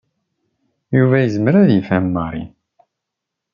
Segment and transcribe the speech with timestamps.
[0.97, 2.43] Yuba yezmer ad yefhem Mary.